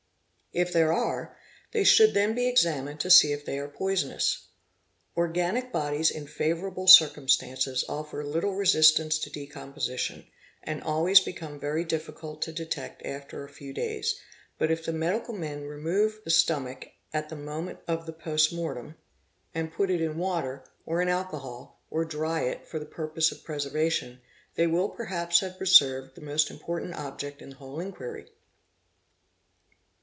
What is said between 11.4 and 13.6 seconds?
very difficult. to detect after a